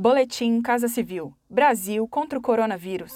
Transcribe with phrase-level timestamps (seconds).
[0.00, 3.12] Boletim Casa Civil: Brasil contra o coronavírus.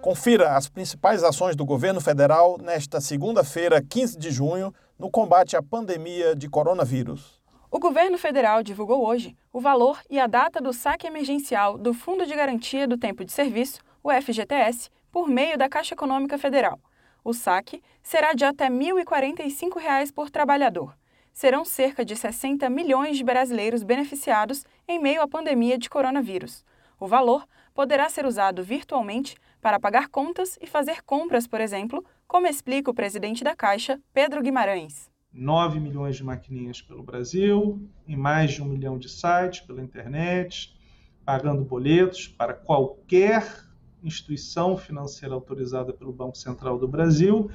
[0.00, 5.62] Confira as principais ações do governo federal nesta segunda-feira, 15 de junho, no combate à
[5.62, 7.38] pandemia de coronavírus.
[7.70, 12.24] O governo federal divulgou hoje o valor e a data do saque emergencial do Fundo
[12.24, 16.80] de Garantia do Tempo de Serviço, o FGTS, por meio da Caixa Econômica Federal.
[17.24, 20.96] O saque será de até R$ 1.045 por trabalhador.
[21.32, 26.64] Serão cerca de 60 milhões de brasileiros beneficiados em meio à pandemia de coronavírus.
[26.98, 32.48] O valor poderá ser usado virtualmente para pagar contas e fazer compras, por exemplo, como
[32.48, 35.08] explica o presidente da Caixa, Pedro Guimarães.
[35.32, 40.76] 9 milhões de maquininhas pelo Brasil, em mais de um milhão de sites pela internet,
[41.24, 43.71] pagando boletos para qualquer
[44.02, 47.50] instituição financeira autorizada pelo Banco Central do Brasil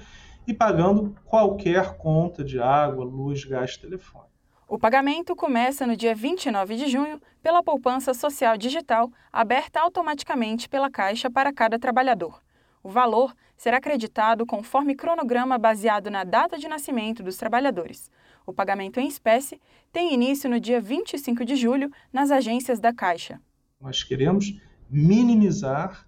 [0.48, 4.28] e pagando qualquer conta de água, luz, gás, telefone.
[4.68, 10.92] O pagamento começa no dia 29 de junho pela poupança social digital aberta automaticamente pela
[10.92, 12.42] Caixa para cada trabalhador.
[12.84, 18.10] O valor será acreditado conforme cronograma baseado na data de nascimento dos trabalhadores.
[18.46, 19.60] O pagamento em espécie
[19.92, 23.42] tem início no dia 25 de julho nas agências da Caixa.
[23.80, 26.08] Nós queremos minimizar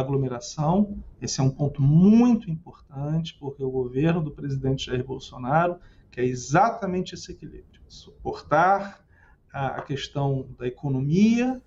[0.00, 0.96] aglomeração.
[1.20, 5.76] Esse é um ponto muito importante, porque o governo do presidente Jair Bolsonaro
[6.10, 9.02] quer exatamente esse equilíbrio: suportar
[9.52, 11.60] a questão da economia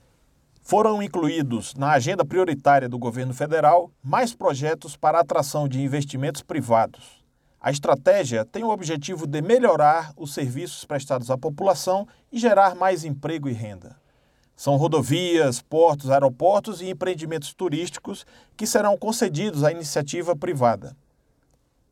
[0.62, 7.25] Foram incluídos na agenda prioritária do governo federal mais projetos para atração de investimentos privados.
[7.61, 13.05] A estratégia tem o objetivo de melhorar os serviços prestados à população e gerar mais
[13.05, 13.96] emprego e renda.
[14.57, 18.27] São rodovias, portos, aeroportos e empreendimentos turísticos
[18.57, 20.96] que serão concedidos à iniciativa privada.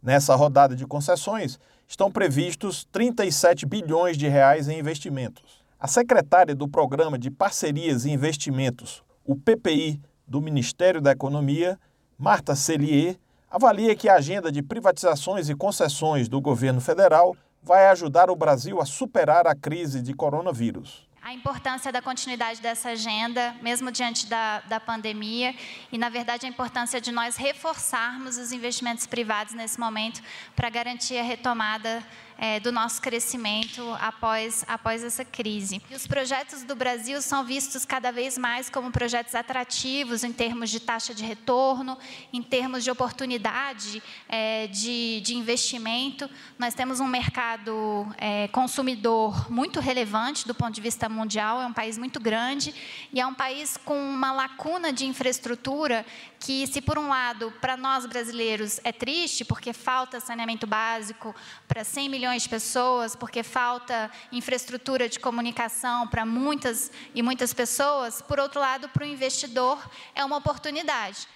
[0.02, 5.64] Nessa rodada de concessões, estão previstos 37 bilhões de reais em investimentos.
[5.80, 11.78] A secretária do Programa de Parcerias e Investimentos, o PPI, do Ministério da Economia,
[12.18, 13.16] Marta Cellier,
[13.50, 18.80] avalia que a agenda de privatizações e concessões do governo federal vai ajudar o Brasil
[18.80, 24.60] a superar a crise de coronavírus a importância da continuidade dessa agenda, mesmo diante da,
[24.60, 25.54] da pandemia,
[25.90, 30.22] e, na verdade, a importância de nós reforçarmos os investimentos privados nesse momento
[30.54, 32.02] para garantir a retomada
[32.38, 35.82] é, do nosso crescimento após, após essa crise.
[35.90, 40.70] E os projetos do Brasil são vistos cada vez mais como projetos atrativos em termos
[40.70, 41.98] de taxa de retorno,
[42.32, 46.30] em termos de oportunidade é, de, de investimento.
[46.56, 51.72] Nós temos um mercado é, consumidor muito relevante do ponto de vista mundial, é um
[51.72, 52.72] país muito grande
[53.12, 56.06] e é um país com uma lacuna de infraestrutura
[56.38, 61.34] que, se por um lado, para nós brasileiros é triste, porque falta saneamento básico
[61.66, 67.54] para 100 milhões milhões de pessoas, porque falta infraestrutura de comunicação para muitas e muitas
[67.54, 69.78] pessoas, por outro lado, para o investidor
[70.14, 71.26] é uma oportunidade.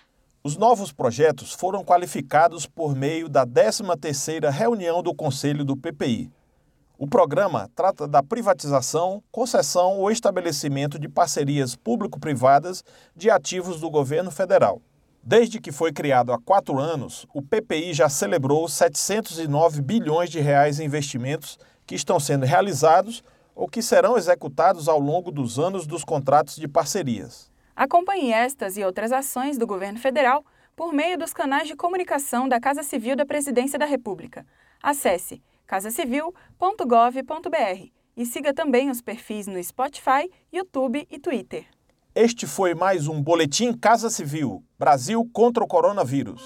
[0.45, 6.31] Os novos projetos foram qualificados por meio da 13ª reunião do Conselho do PPI.
[6.99, 12.85] O programa trata da privatização, concessão ou estabelecimento de parcerias público-privadas
[13.17, 14.83] de ativos do governo federal.
[15.25, 20.81] Desde que foi criado há quatro anos, o PPI já celebrou 709 bilhões de reais
[20.81, 23.23] em investimentos que estão sendo realizados
[23.55, 27.53] ou que serão executados ao longo dos anos dos contratos de parcerias.
[27.77, 30.45] Acompanhe estas e outras ações do governo federal
[30.75, 34.45] por meio dos canais de comunicação da Casa Civil da Presidência da República.
[34.83, 41.65] Acesse casacivil.gov.br e siga também os perfis no Spotify, YouTube e Twitter.
[42.15, 46.43] Este foi mais um Boletim Casa Civil Brasil contra o Coronavírus.